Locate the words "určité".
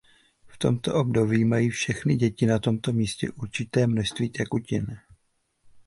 3.29-3.87